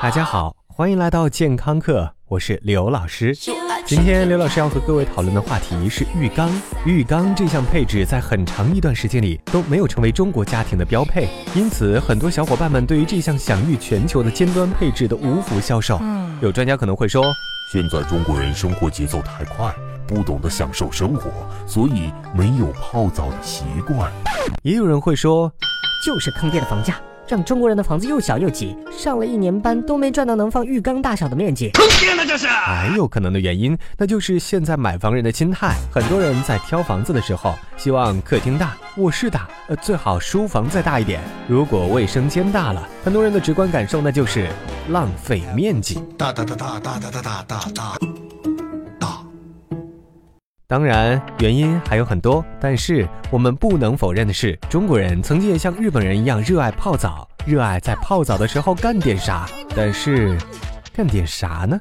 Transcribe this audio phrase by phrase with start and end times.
[0.00, 3.34] 大家好，欢迎来到健康课，我是刘老师。
[3.84, 6.48] 今天刘老师要和各位讨论的话题是浴缸。
[6.86, 16.00] 浴缸这项配置在很长一段时间里都没有成为中国家庭的标配，因此很多小伙伴们对于这项享誉全球的尖端配置都无福消受。
[16.40, 17.24] 有专家可能会说，
[17.72, 19.74] 现在中国人生活节奏太快，
[20.06, 21.28] 不懂得享受生活，
[21.66, 24.12] 所以没有泡澡的习惯。
[24.62, 25.52] 也有人会说，
[26.06, 27.00] 就是坑爹的房价。
[27.28, 32.46] 让中国人的房子又小又挤，上了一年班都没赚到能放浴缸大小的面积，坑爹呢这是！
[32.46, 35.76] 还有可能的原因，那就是现在买房人的心态。
[35.92, 41.20] 很多人在挑房子的时候，希望客厅大、卧室大，呃，最好书房再大一点。
[41.46, 44.48] 如果卫生间大了，很多人的直观感受那就是
[44.88, 46.02] 浪费面积。
[46.16, 48.17] 大大大大大大大大大大。
[50.70, 59.48] 当然，原因还有很多，但是我们不能否认的是，中国人曾经也像日本人一样热爱泡澡，热爱在泡澡的时候干点啥。
[59.74, 60.36] 但是，
[60.92, 61.80] 干点啥呢？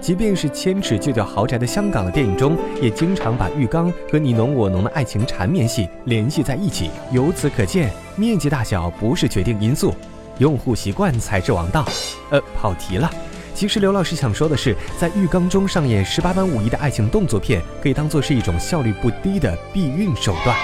[0.00, 6.90] 即便是千尺就叫豪宅的香港的电影中，也经常把浴缸和你侬我侬的爱情缠绵戏联系在一起。
[7.12, 9.94] 由此可见，面积大小不是决定因素，
[10.38, 11.84] 用户习惯才是王道。
[12.30, 13.10] 呃，跑题了。
[13.54, 20.56] 其实刘老师想说的是，在浴缸中上演十八般武艺的爱情动作片，可以当做是一种效率不低的避孕手段。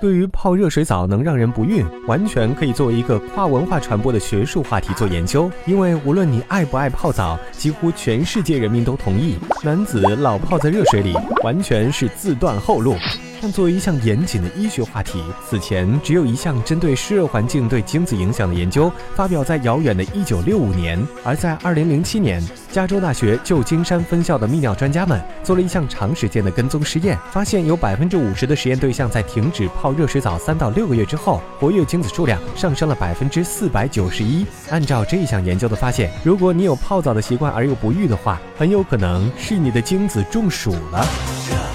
[0.00, 5.48] 对于泡热水澡能让人不孕，完全可以作为一个跨文化传播的学术话题做研究。
[5.64, 12.96] 因为无论你爱不爱泡澡，几乎全世界人民都同意，男子老泡在热水里，完全是自断后路。
[13.42, 21.04] 但作为一项严谨的医学话题，此前只有一项针对湿热环境对精子影响的研究发表在遥远的1965年。
[21.24, 34.46] 而在2007年，加州大学旧金山分校的泌尿专家们做了一项长时间的跟踪实验，发现有百分之五十的实验对象在停止泡热水澡三到六个月之后，活跃精子数量上升了百分之四百九十一。
[34.70, 41.71] 按照这项研究的发现，如果你有泡澡的习惯而又不育的话，很有可能是你的精子中暑了。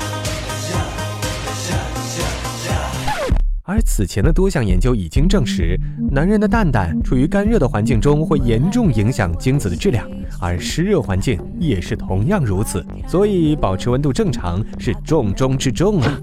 [3.67, 5.77] 而此前的多项研究已经证实，
[6.09, 12.81] 男人的蛋蛋处于干热的环境中会严重影响精子的质量，而湿热环境也是同样如此。
[13.09, 16.17] 所以保持温度正常是重中之重啊！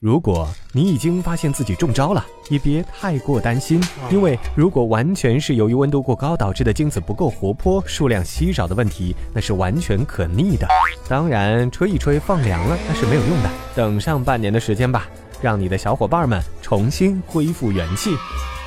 [0.00, 10.68] 如果你已经发现自己中招了，也别太过担心，因为如果完全是由于温度过高导致的精子不够活泼、数量稀少的问题，那是完全可逆的。
[11.08, 15.08] 当然，吹一吹放凉了那是没有用的，等上半年的时间吧。
[15.42, 16.38] 让你的小伙伴们
[16.70, 18.10] 重新恢复元气。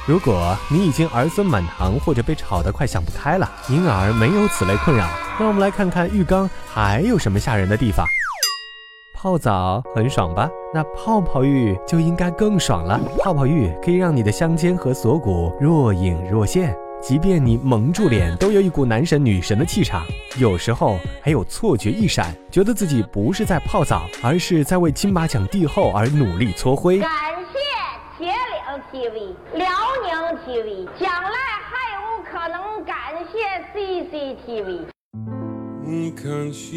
[0.06, 5.08] 如果你已经儿孙满堂，或者被吵得快想不开了，因而没有此类困扰，
[5.40, 8.06] 那我们来看看浴缸还有什么吓人的地方。
[9.14, 10.50] 泡澡很爽吧？
[10.74, 13.00] 那泡泡浴就应该更爽了。
[13.19, 16.75] 泡泡浴可以让你的香肩和锁骨若隐若现。
[17.02, 20.06] 即便你蒙住脸，都有一股男神女神的气场，
[20.38, 27.02] 有时候还有错觉一闪，觉得自己不是在泡澡，而是在为金马奖帝后而努力搓灰。
[28.94, 29.68] TV、辽
[30.06, 31.31] 宁 TV，将来
[31.64, 32.94] 还有可能感
[33.31, 33.40] 谢
[33.74, 34.86] CCTV。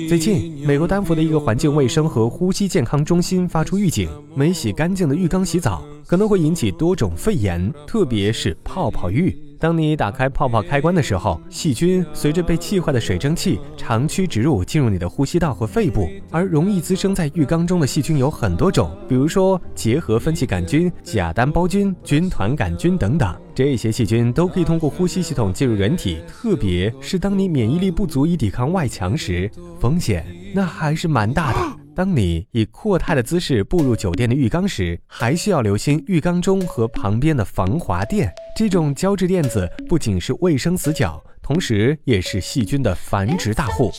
[0.09, 9.37] 最近，美国丹佛的一个环境卫生和呼吸健康中心发出预警：没洗干净的浴缸洗澡，可能会引起多种肺炎，特别是泡泡浴。
[9.59, 16.09] 当你打开泡泡开关的时候，细菌随着被气坏的水蒸气长驱直入，进入你的呼吸道和肺部。
[16.31, 23.34] 而容易滋生在浴缸中的细菌有很多种，比如说结核分歧杆菌、假单胞菌、军团杆菌等等。
[23.55, 29.50] 这些细菌都可以通过呼吸系统进入人体，特别是当你免疫力不足以抵抗外强时，
[29.81, 31.75] 风险那还是蛮大的。
[31.96, 38.30] 当你以阔太的姿势步入酒店的浴缸时，还需要留心浴缸中和旁边的防滑垫。
[38.54, 43.90] 这种胶质垫子不仅是卫生死角，同时也是细菌的繁殖大户。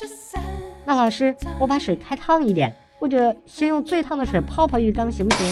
[0.85, 5.47] 那老师，我把水开烫一点，或者先用最烫的水泡泡浴缸，行不行？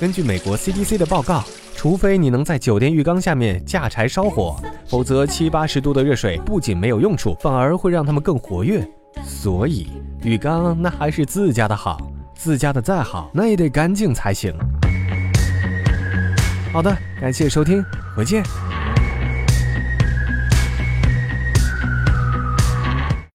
[0.00, 1.44] 根据美国 CDC 的报告，
[1.76, 4.56] 除非你能在酒店浴缸下面架柴烧火，
[4.86, 8.82] 否则七八十度的热水不仅没有用处，反而会让它们更活跃。
[9.22, 9.88] 所以，
[10.22, 14.54] 浴缸那还是自家的好，自家的再好，那也得干净才行。
[16.72, 17.82] 好的，感谢收听，
[18.14, 18.42] 回见。